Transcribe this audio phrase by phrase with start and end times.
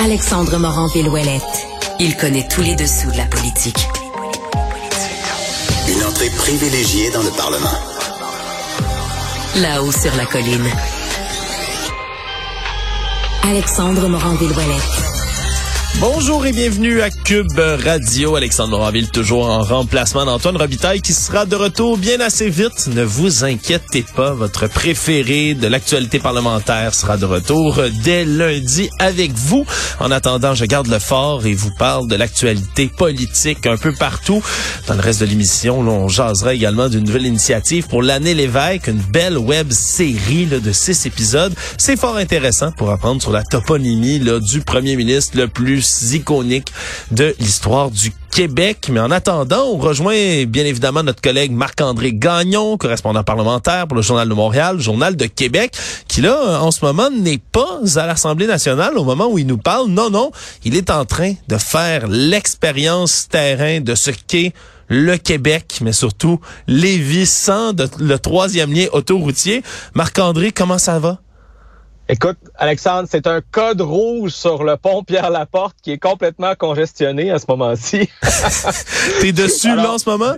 [0.00, 1.42] Alexandre Morand-Villouellette.
[1.98, 3.88] Il connaît tous les dessous de la politique.
[5.88, 7.78] Une entrée privilégiée dans le Parlement.
[9.56, 10.70] Là-haut sur la colline.
[13.42, 15.27] Alexandre Morand-Villouellette.
[15.96, 18.36] Bonjour et bienvenue à Cube Radio.
[18.36, 22.86] Alexandre Moraville, toujours en remplacement d'Antoine Robitaille, qui sera de retour bien assez vite.
[22.94, 29.32] Ne vous inquiétez pas, votre préféré de l'actualité parlementaire sera de retour dès lundi avec
[29.32, 29.66] vous.
[29.98, 34.40] En attendant, je garde le fort et vous parle de l'actualité politique un peu partout.
[34.86, 39.02] Dans le reste de l'émission, on jasera également d'une nouvelle initiative pour l'année l'évêque, une
[39.02, 41.54] belle web série de six épisodes.
[41.76, 46.72] C'est fort intéressant pour apprendre sur la toponymie du premier ministre le plus iconiques
[47.10, 48.88] de l'histoire du Québec.
[48.90, 54.02] Mais en attendant, on rejoint bien évidemment notre collègue Marc-André Gagnon, correspondant parlementaire pour le
[54.02, 58.46] Journal de Montréal, Journal de Québec, qui là, en ce moment, n'est pas à l'Assemblée
[58.46, 59.88] nationale au moment où il nous parle.
[59.88, 60.30] Non, non,
[60.64, 64.52] il est en train de faire l'expérience terrain de ce qu'est
[64.88, 69.62] le Québec, mais surtout Lévis sans le troisième lien autoroutier.
[69.94, 71.18] Marc-André, comment ça va?
[72.10, 77.38] Écoute, Alexandre, c'est un code rouge sur le pont Pierre-Laporte qui est complètement congestionné à
[77.38, 78.08] ce moment-ci.
[79.20, 80.34] T'es dessus là en ce moment?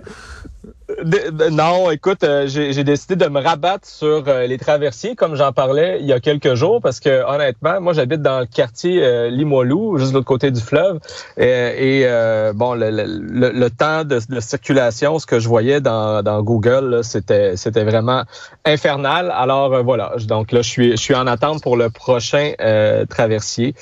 [1.51, 5.97] Non, écoute, euh, j'ai décidé de me rabattre sur euh, les traversiers, comme j'en parlais
[5.99, 9.97] il y a quelques jours, parce que honnêtement, moi j'habite dans le quartier euh, Limoilou,
[9.97, 10.99] juste de l'autre côté du fleuve,
[11.37, 12.05] et,
[12.53, 18.23] bon, le, temps de, circulation, ce que je voyais dans, Google, c'était c'était vraiment
[18.65, 19.31] infernal.
[19.35, 22.53] Alors voilà, donc là je suis je suis en attente pour le prochain
[23.09, 23.75] traversier,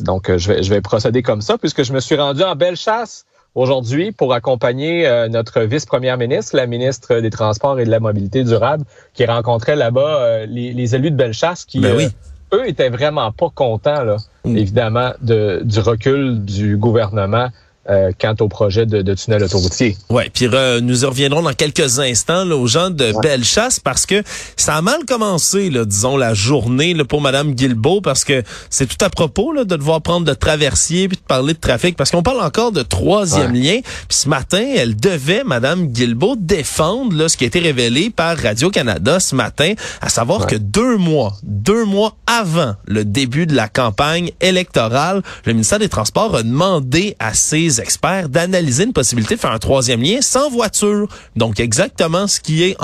[0.00, 2.76] donc je vais je vais procéder comme ça, puisque je me suis rendu en belle
[2.76, 7.98] chasse aujourd'hui pour accompagner euh, notre vice-première ministre, la ministre des Transports et de la
[7.98, 12.08] Mobilité durable, qui rencontrait là-bas euh, les, élus de Bellechasse qui, ben euh,
[12.52, 14.56] eux, étaient vraiment pas contents, là, mm.
[14.56, 17.48] évidemment, de, du recul du gouvernement
[17.88, 19.96] euh, quant au projet de, de tunnel autoroutier.
[20.08, 20.48] Ouais, puis
[20.82, 24.22] nous reviendrons dans quelques instants là, aux gens de Bellechasse parce que
[24.56, 28.86] ça a mal commencé, là, disons la journée là, pour Madame Guilbeault parce que c'est
[28.86, 32.10] tout à propos là, de devoir prendre le traversier puis de parler de trafic parce
[32.10, 33.78] qu'on parle encore de troisième lien.
[34.08, 38.36] Puis ce matin, elle devait Madame Guilbeault défendre là, ce qui a été révélé par
[38.36, 43.54] Radio Canada ce matin, à savoir que deux mois, deux mois avant le début de
[43.54, 49.36] la campagne électorale, le ministère des Transports a demandé à ses experts d'analyser une possibilité
[49.36, 51.08] de faire un troisième lien sans voiture.
[51.36, 52.76] Donc exactement ce qui est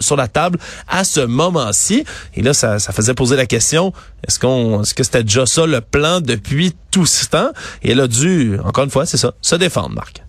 [0.00, 0.58] sur la table
[0.88, 2.04] à ce moment-ci.
[2.34, 3.92] Et là, ça, faisait poser la question
[4.26, 7.50] est-ce qu'on, est-ce que c'était déjà ça le plan depuis tout ce temps?
[7.82, 10.22] Et elle a dû, encore une fois, c'est ça, se défendre, Marc.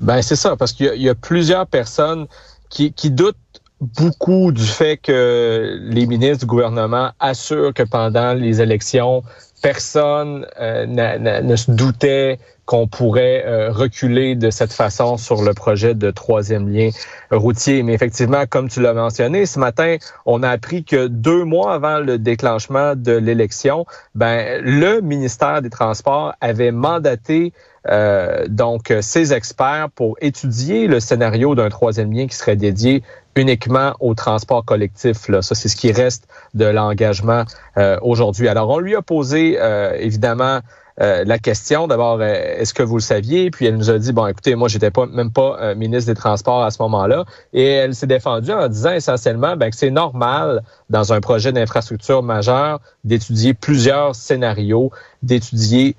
[0.00, 2.26] Ben c'est ça, parce qu'il y, a plusieurs personnes
[2.68, 3.36] qui, doutent
[3.80, 9.22] beaucoup du fait que les ministres du gouvernement assurent que pendant les élections,
[9.62, 15.94] personne euh, ne se doutait qu'on pourrait euh, reculer de cette façon sur le projet
[15.94, 16.90] de troisième lien
[17.30, 17.82] routier.
[17.82, 19.96] Mais effectivement, comme tu l'as mentionné, ce matin,
[20.26, 25.70] on a appris que deux mois avant le déclenchement de l'élection, ben le ministère des
[25.70, 27.52] Transports avait mandaté
[27.88, 33.02] euh, donc ses experts pour étudier le scénario d'un troisième lien qui serait dédié
[33.36, 35.30] uniquement au transport collectif.
[35.40, 37.44] Ça, c'est ce qui reste de l'engagement
[37.76, 38.48] euh, aujourd'hui.
[38.48, 40.60] Alors, on lui a posé euh, évidemment
[41.00, 41.88] euh, la question.
[41.88, 43.50] D'abord, euh, est-ce que vous le saviez?
[43.50, 46.18] Puis elle nous a dit, bon, écoutez, moi, j'étais pas même pas euh, ministre des
[46.18, 47.24] Transports à ce moment-là.
[47.52, 52.22] Et elle s'est défendue en disant essentiellement ben, que c'est normal dans un projet d'infrastructure
[52.22, 54.90] majeur d'étudier plusieurs scénarios,
[55.22, 55.96] d'étudier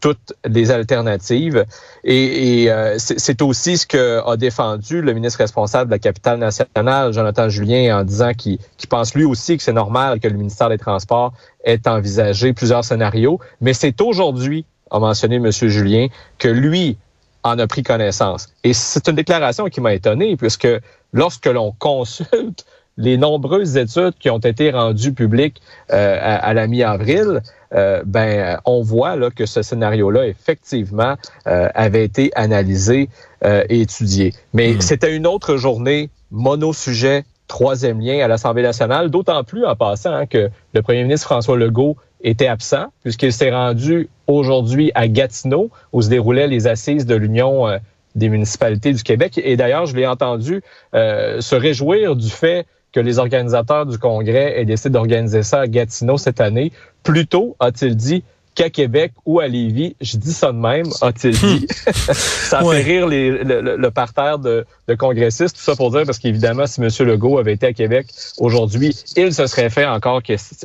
[0.00, 1.64] toutes les alternatives.
[2.04, 7.48] Et, c'est aussi ce que a défendu le ministre responsable de la capitale nationale, Jonathan
[7.48, 11.32] Julien, en disant qu'il pense lui aussi que c'est normal que le ministère des Transports
[11.64, 15.50] est envisagé plusieurs scénarios, mais c'est aujourd'hui, a mentionné M.
[15.50, 16.96] Julien, que lui
[17.42, 18.48] en a pris connaissance.
[18.64, 20.68] Et c'est une déclaration qui m'a étonné, puisque
[21.12, 22.64] lorsque l'on consulte
[22.96, 27.40] les nombreuses études qui ont été rendues publiques euh, à, la mi-avril,
[27.74, 33.08] euh, ben on voit là que ce scénario-là effectivement euh, avait été analysé
[33.42, 34.34] et étudié.
[34.52, 34.80] Mais hmm.
[34.82, 40.26] c'était une autre journée mono-sujet troisième lien à l'Assemblée nationale, d'autant plus en passant hein,
[40.26, 46.00] que le premier ministre François Legault était absent, puisqu'il s'est rendu aujourd'hui à Gatineau, où
[46.00, 47.78] se déroulaient les assises de l'Union euh,
[48.14, 49.40] des municipalités du Québec.
[49.42, 50.62] Et d'ailleurs, je l'ai entendu
[50.94, 55.66] euh, se réjouir du fait que les organisateurs du Congrès aient décidé d'organiser ça à
[55.66, 56.72] Gatineau cette année.
[57.02, 58.24] Plutôt, a-t-il dit,
[58.60, 59.96] qu'à Québec ou à Lévis.
[60.02, 61.66] Je dis ça de même, a-t-il dit?
[61.86, 66.66] ça fait rire les, le, parterre de, de, congressistes, tout ça pour dire, parce qu'évidemment,
[66.66, 66.88] si M.
[67.06, 70.20] Legault avait été à Québec aujourd'hui, il se serait fait encore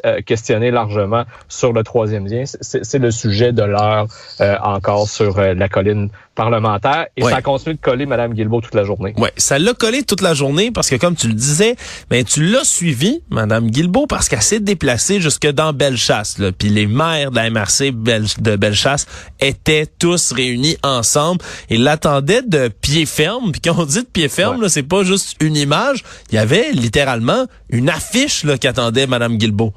[0.05, 2.43] euh, questionner largement sur le troisième lien.
[2.45, 4.07] C'est le sujet de l'heure
[4.41, 8.75] euh, encore sur euh, la colline parlementaire et ça continue de coller Mme Guilbeault toute
[8.75, 9.13] la journée.
[9.17, 11.77] Ouais, ça l'a collé toute la journée parce que comme tu le disais,
[12.09, 16.87] ben tu l'as suivi Mme Guilbeault parce qu'elle s'est déplacée jusque dans Bellechasse puis les
[16.87, 19.05] maires de la MRC de Bellechasse
[19.39, 23.51] étaient tous réunis ensemble et l'attendaient de pied ferme.
[23.51, 26.37] Puis quand on dit de pied ferme, là, c'est pas juste une image, il y
[26.37, 29.73] avait littéralement une affiche là qui attendait Mme Guilbeault.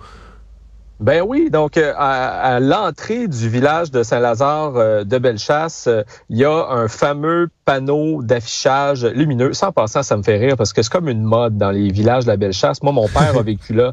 [1.00, 6.38] Ben oui, donc euh, à, l'entrée du village de Saint-Lazare euh, de Bellechasse, euh, il
[6.38, 9.52] y a un fameux panneau d'affichage lumineux.
[9.52, 12.24] Sans passant, ça me fait rire parce que c'est comme une mode dans les villages
[12.24, 12.82] de la Bellechasse.
[12.82, 13.92] Moi, mon père a vécu là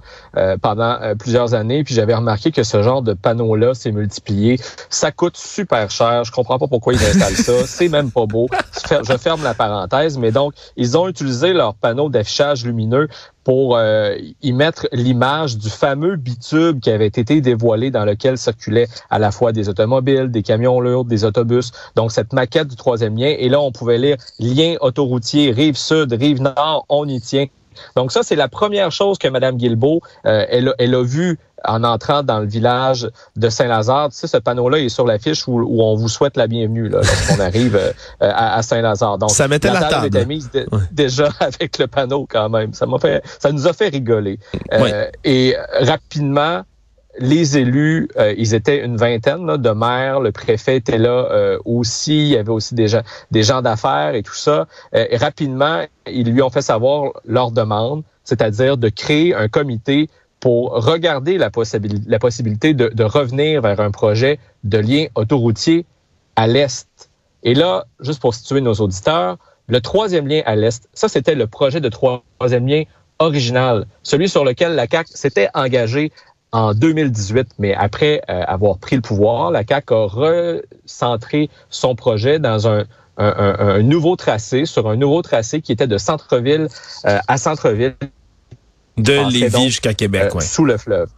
[0.62, 4.60] pendant plusieurs années, puis j'avais remarqué que ce genre de panneau-là s'est multiplié.
[4.90, 6.24] Ça coûte super cher.
[6.24, 7.54] Je comprends pas pourquoi ils installent ça.
[7.66, 8.48] C'est même pas beau.
[8.90, 13.10] Je ferme la parenthèse, mais donc ils ont utilisé leur panneau d'affichage lumineux
[13.46, 18.88] pour euh, y mettre l'image du fameux bitube qui avait été dévoilé dans lequel circulaient
[19.12, 21.72] à la fois des automobiles, des camions lourds, des autobus.
[21.96, 23.34] Donc cette maquette du troisième lien.
[23.38, 27.46] Et là, on pouvait lire lien autoroutier, rive sud, rive nord, on y tient.
[27.96, 31.84] Donc ça, c'est la première chose que Mme Guilbeault, euh, elle, elle, a vu en
[31.84, 34.10] entrant dans le village de Saint-Lazare.
[34.10, 36.98] Tu sais, ce panneau-là est sur l'affiche où, où, on vous souhaite la bienvenue là,
[36.98, 39.18] lorsqu'on arrive euh, à, Saint-Lazare.
[39.18, 40.08] Donc, ça mettait la, table.
[40.08, 40.50] Était mise
[40.92, 42.74] déjà avec le panneau quand même.
[42.74, 44.40] Ça m'a fait, ça nous a fait rigoler.
[44.74, 46.64] Euh, et rapidement,
[47.20, 52.28] les élus, euh, ils étaient une vingtaine de maires, le préfet était là aussi, il
[52.28, 53.02] y avait aussi des gens,
[53.32, 54.68] des gens d'affaires et tout ça.
[54.94, 60.10] et rapidement, ils lui ont fait savoir leur demande, c'est-à-dire de créer un comité
[60.40, 65.86] pour regarder la, possibilité, la possibilité de, de, revenir vers un projet de lien autoroutier
[66.36, 67.10] à l'Est.
[67.44, 71.48] Et là, juste pour situer nos auditeurs, le troisième lien à l'Est, ça c'était le
[71.48, 72.84] projet de troisième lien
[73.20, 76.12] original, celui sur lequel la CAQ s'était engagée
[76.52, 82.40] en 2018, mais après euh, avoir pris le pouvoir, la CAQ a recentré son projet
[82.40, 82.86] dans un,
[83.18, 86.68] un, un, nouveau tracé, sur un nouveau tracé qui était de centre-ville
[87.06, 87.96] euh, à centre-ville,
[88.98, 91.10] de Lévis jusqu'à Québec, euh, Sous le fleuve.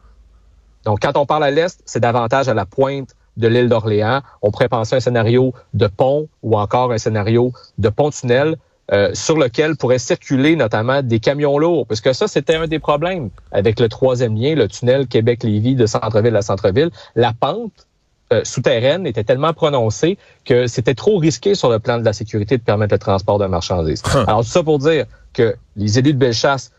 [0.86, 4.22] Donc, quand on parle à l'est, c'est davantage à la pointe de l'île d'Orléans.
[4.42, 8.58] On pourrait penser à un scénario de pont ou encore un scénario de pont-tunnel
[8.92, 12.80] euh, sur lequel pourraient circuler notamment des camions lourds, parce que ça, c'était un des
[12.80, 16.90] problèmes avec le troisième lien, le tunnel Québec-Lévis de centre-ville à centre-ville.
[17.16, 17.88] La pente
[18.34, 22.58] euh, souterraine était tellement prononcée que c'était trop risqué sur le plan de la sécurité
[22.58, 24.04] de permettre le transport de marchandises.
[24.28, 26.72] Alors, tout ça pour dire que les élus de Bellechasse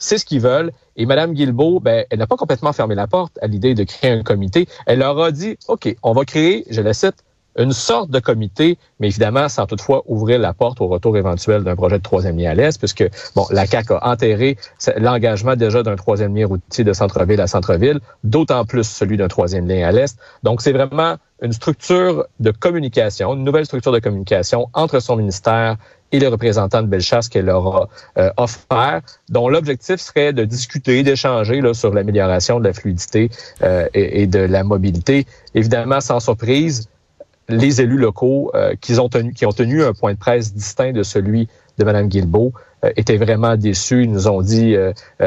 [0.00, 0.72] c'est ce qu'ils veulent.
[0.96, 4.10] Et Mme Guilbeault, ben, elle n'a pas complètement fermé la porte à l'idée de créer
[4.10, 4.66] un comité.
[4.86, 7.22] Elle leur a dit, OK, on va créer, je la cite,
[7.58, 11.76] une sorte de comité, mais évidemment sans toutefois ouvrir la porte au retour éventuel d'un
[11.76, 14.56] projet de troisième lien à l'Est, puisque bon, la CAQ a enterré
[14.96, 19.66] l'engagement déjà d'un troisième lien routier de centre-ville à centre-ville, d'autant plus celui d'un troisième
[19.66, 20.18] lien à l'Est.
[20.42, 25.76] Donc c'est vraiment une structure de communication, une nouvelle structure de communication entre son ministère
[26.12, 27.88] et les représentants de Bellechasse qu'elle leur a
[28.18, 33.30] euh, offert, dont l'objectif serait de discuter, d'échanger sur l'amélioration de la fluidité
[33.62, 35.26] euh, et, de la mobilité.
[35.54, 36.88] Évidemment, sans surprise,
[37.50, 40.92] les élus locaux euh, qui, ont tenu, qui ont tenu un point de presse distinct
[40.92, 41.48] de celui
[41.78, 42.52] de Mme Guilbeault
[42.96, 44.04] étaient vraiment déçus.
[44.04, 44.74] Ils nous ont dit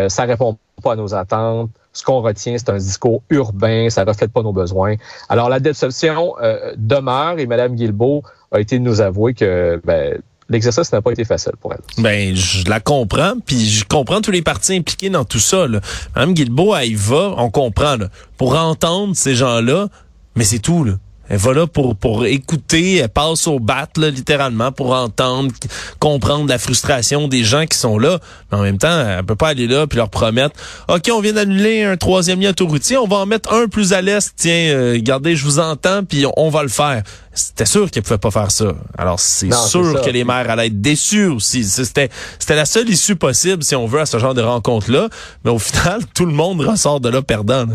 [0.07, 1.69] ça répond pas à nos attentes.
[1.93, 4.95] Ce qu'on retient, c'est un discours urbain, ça reflète pas nos besoins.
[5.29, 6.36] Alors la déception
[6.77, 10.19] demeure et Mme Guilbeault a été nous avouer que ben,
[10.50, 11.81] l'exercice n'a pas été facile pour elle.
[11.98, 15.67] Ben, je la comprends, puis je comprends tous les partis impliqués dans tout ça.
[15.67, 15.79] Là.
[16.15, 18.07] Mme Guilbeault, elle y va, on comprend, là,
[18.38, 19.88] pour entendre ces gens-là,
[20.36, 20.83] mais c'est tout.
[20.83, 20.93] Là.
[21.33, 25.51] Elle va là pour, pour écouter, elle passe au bat, là, littéralement, pour entendre,
[25.97, 28.19] comprendre la frustration des gens qui sont là.
[28.51, 30.55] Mais en même temps, elle peut pas aller là puis leur promettre
[30.89, 34.03] OK, on vient d'annuler un troisième lien autoroutier, on va en mettre un plus à
[34.03, 34.31] l'est.
[34.35, 37.01] Tiens, euh, regardez, je vous entends, puis on, va le faire.
[37.33, 38.75] C'était sûr qu'elle pouvait pas faire ça.
[38.95, 41.63] Alors, c'est sûr que les maires allaient être déçus aussi.
[41.63, 45.09] C'était, c'était la seule issue possible, si on veut, à ce genre de rencontre-là.
[45.45, 47.65] Mais au final, tout le monde ressort de là perdant.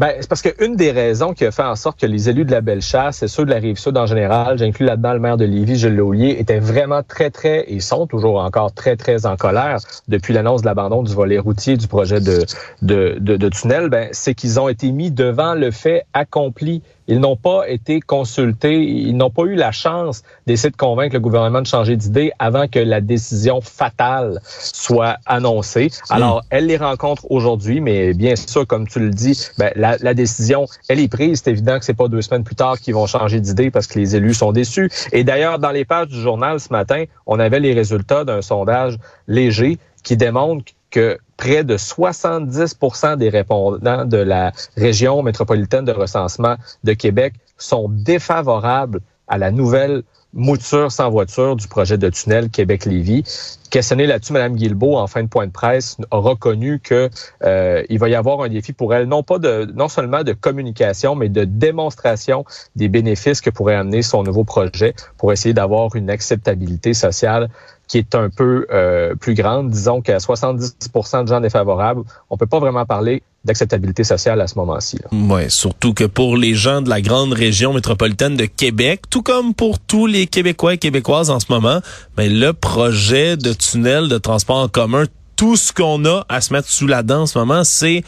[0.00, 2.50] Ben, c'est parce qu'une des raisons qui a fait en sorte que les élus de
[2.52, 5.76] la Belle-Chasse et ceux de la Rive-Sud en général, j'inclus là-dedans le maire de Lévis,
[5.76, 9.76] Gilles Laulier, étaient vraiment très, très, et sont toujours encore très, très en colère
[10.08, 12.46] depuis l'annonce de l'abandon du volet routier du projet de,
[12.80, 17.36] de, de, tunnel, ben, c'est qu'ils ont été mis devant le fait accompli ils n'ont
[17.36, 21.66] pas été consultés, ils n'ont pas eu la chance d'essayer de convaincre le gouvernement de
[21.66, 25.90] changer d'idée avant que la décision fatale soit annoncée.
[26.08, 26.46] Alors, hmm.
[26.50, 30.66] elle les rencontre aujourd'hui, mais bien sûr, comme tu le dis, ben, la, la, décision,
[30.88, 31.42] elle est prise.
[31.44, 33.98] C'est évident que c'est pas deux semaines plus tard qu'ils vont changer d'idée parce que
[33.98, 34.90] les élus sont déçus.
[35.12, 38.96] Et d'ailleurs, dans les pages du journal ce matin, on avait les résultats d'un sondage
[39.26, 46.56] léger qui démontre que près de 70% des répondants de la région métropolitaine de recensement
[46.84, 53.58] de Québec sont défavorables à la nouvelle mouture sans voiture du projet de tunnel Québec-Lévis.
[53.70, 57.08] Questionné là-dessus, Mme Guilbeault, en fin de point de presse, a reconnu que
[57.44, 60.32] euh, il va y avoir un défi pour elle, non pas de non seulement de
[60.32, 62.44] communication, mais de démonstration
[62.76, 67.48] des bénéfices que pourrait amener son nouveau projet pour essayer d'avoir une acceptabilité sociale
[67.86, 69.70] qui est un peu euh, plus grande.
[69.70, 74.54] Disons qu'à 70% de gens défavorables, on peut pas vraiment parler d'acceptabilité sociale à ce
[74.56, 74.98] moment-ci.
[75.12, 79.54] Oui, surtout que pour les gens de la grande région métropolitaine de Québec, tout comme
[79.54, 81.80] pour tous les Québécois et Québécoises en ce moment,
[82.16, 85.04] ben, le projet de tunnel de transport en commun,
[85.36, 88.04] tout ce qu'on a à se mettre sous la dent en ce moment, c'est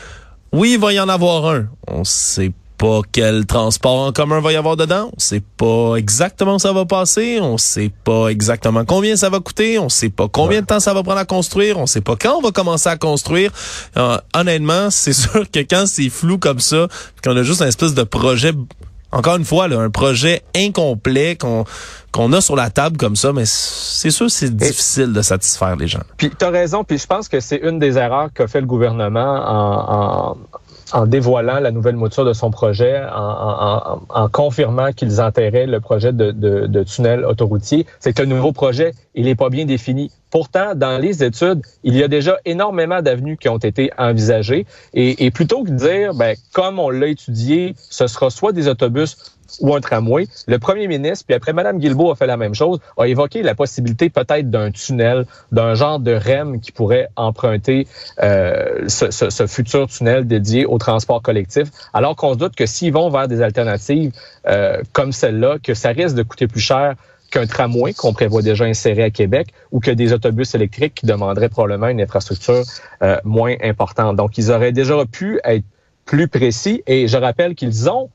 [0.52, 1.66] oui, il va y en avoir un.
[1.88, 5.08] On sait pas quel transport en commun va y avoir dedans.
[5.16, 7.38] On sait pas exactement où ça va passer.
[7.40, 9.78] On sait pas exactement combien ça va coûter.
[9.78, 11.78] On sait pas combien de temps ça va prendre à construire.
[11.78, 13.52] On sait pas quand on va commencer à construire.
[13.96, 16.88] Euh, honnêtement, c'est sûr que quand c'est flou comme ça,
[17.22, 18.50] qu'on a juste un espèce de projet
[19.12, 21.64] encore une fois, là, un projet incomplet qu'on
[22.12, 25.86] qu'on a sur la table comme ça, mais c'est sûr c'est difficile de satisfaire les
[25.86, 26.02] gens.
[26.16, 28.66] Puis tu as raison, puis je pense que c'est une des erreurs qu'a fait le
[28.66, 30.36] gouvernement en, en
[31.06, 36.30] dévoilant la nouvelle mouture de son projet, en, en, confirmant qu'ils enterraient le projet de,
[36.30, 40.11] de, de tunnel autoroutier, c'est que le nouveau projet, il n'est pas bien défini.
[40.30, 44.66] Pourtant, dans les études, il y a déjà énormément d'avenues qui ont été envisagées.
[44.94, 48.68] Et, et plutôt que de dire, ben, comme on l'a étudié, ce sera soit des
[48.68, 49.16] autobus
[49.61, 50.26] ou un tramway.
[50.47, 53.54] Le premier ministre, puis après Mme Guilbeault a fait la même chose, a évoqué la
[53.54, 57.87] possibilité peut-être d'un tunnel, d'un genre de REM qui pourrait emprunter
[58.23, 63.11] euh, ce, futur tunnel dédié au transport collectif, alors qu'on se doute que s'ils vont
[63.11, 64.12] vers des alternatives
[64.47, 66.94] euh, comme celle-là, que ça risque de coûter plus cher
[67.32, 71.49] qu'un tramway qu'on prévoit déjà insérer à Québec ou que des autobus électriques qui demanderaient
[71.49, 72.62] probablement une infrastructure
[73.02, 74.16] euh, moins importante.
[74.16, 75.64] Donc, ils auraient déjà pu être
[76.04, 78.11] plus précis et je rappelle qu'ils ont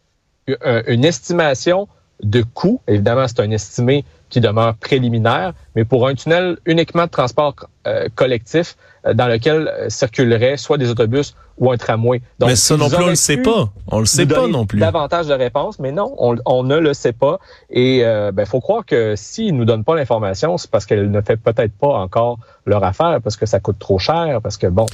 [0.48, 1.88] une estimation
[2.24, 2.82] de coût.
[2.88, 8.10] Évidemment, c'est un estimé qui demeure préliminaire, mais pour un tunnel uniquement de transport euh,
[8.14, 8.76] collectif
[9.06, 12.22] euh, dans lequel euh, circuleraient soit des autobus ou un tramway.
[12.40, 13.70] Donc, mais ça non plus, on le sait pas.
[13.88, 14.80] On le sait pas non plus.
[14.80, 17.40] Davantage de réponses, mais non, on, ne le sait pas.
[17.70, 21.22] Et il ben, faut croire que s'ils nous donnent pas l'information, c'est parce qu'elle ne
[21.22, 24.86] fait peut-être pas encore leur affaire, parce que ça coûte trop cher, parce que bon,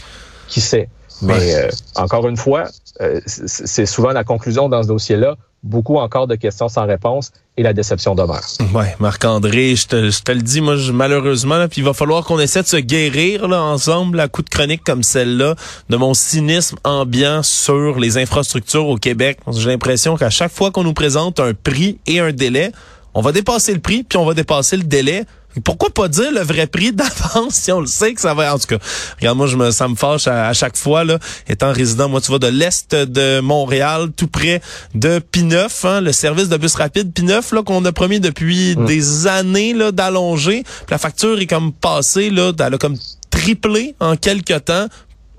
[0.48, 0.90] qui sait?
[1.22, 2.66] Mais euh, encore une fois,
[3.02, 5.36] euh, c'est souvent la conclusion dans ce dossier-là.
[5.64, 8.44] Beaucoup encore de questions sans réponse et la déception demeure.
[8.74, 12.40] Ouais, Marc-André, je te, je te, le dis, moi, malheureusement, puis il va falloir qu'on
[12.40, 15.56] essaie de se guérir là, ensemble à coup de chronique comme celle-là,
[15.90, 19.40] de mon cynisme ambiant sur les infrastructures au Québec.
[19.52, 22.74] J'ai l'impression qu'à chaque fois qu'on nous présente un prix et un délai,
[23.14, 25.24] on va dépasser le prix, puis on va dépasser le délai.
[25.64, 28.60] Pourquoi pas dire le vrai prix d'avance si on le sait que ça va en
[28.60, 28.78] tout cas.
[29.20, 32.28] Regarde moi je me ça me fâche à, chaque fois là étant résident moi tu
[32.28, 34.62] vois de l'est de Montréal tout près
[34.96, 38.86] de P9 hein, le service de bus rapide P9 là qu'on a promis depuis mm.
[38.86, 40.64] des années là d'allonger.
[40.90, 42.98] la facture est comme passée là elle a comme
[43.30, 44.88] triplé en quelques temps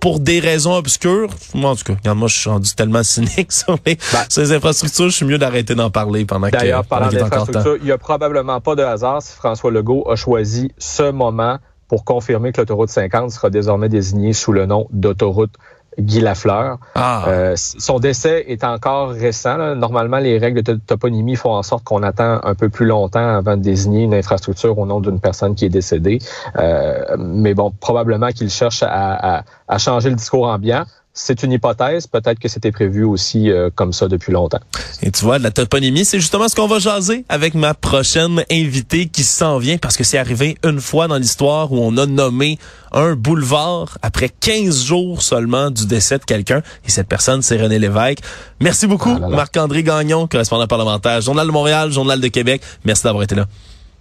[0.04, 1.30] pour des raisons obscures.
[1.54, 4.42] Moi, en tout cas, regarde, moi, je suis rendu tellement cynique sur les, ben, sur
[4.42, 5.08] les infrastructures.
[5.08, 8.60] Je suis mieux d'arrêter d'en parler pendant que D'ailleurs, parlant d'infrastructures, il y a probablement
[8.60, 11.56] pas de hasard si François Legault a choisi ce moment
[11.88, 15.54] pour confirmer que l'autoroute 50 sera désormais désignée sous le nom d'autoroute
[15.98, 16.78] Guy Lafleur.
[16.94, 17.24] Ah.
[17.28, 19.74] Euh, son décès est encore récent.
[19.76, 23.56] Normalement, les règles de toponymie font en sorte qu'on attend un peu plus longtemps avant
[23.56, 26.18] de désigner une infrastructure au nom d'une personne qui est décédée.
[26.56, 30.84] Euh, mais bon, probablement qu'il cherche à, à changer le discours ambiant
[31.14, 32.08] c'est une hypothèse.
[32.08, 34.58] Peut-être que c'était prévu aussi euh, comme ça depuis longtemps.
[35.00, 38.44] Et tu vois, de la toponymie, c'est justement ce qu'on va jaser avec ma prochaine
[38.50, 42.06] invitée qui s'en vient parce que c'est arrivé une fois dans l'histoire où on a
[42.06, 42.58] nommé
[42.92, 46.62] un boulevard après 15 jours seulement du décès de quelqu'un.
[46.84, 48.18] Et cette personne, c'est René Lévesque.
[48.60, 52.60] Merci beaucoup, ah Marc-André Gagnon, correspondant parlementaire, Journal de Montréal, Journal de Québec.
[52.84, 53.46] Merci d'avoir été là.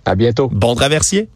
[0.06, 0.50] À bientôt.
[0.52, 1.30] Bon traversier.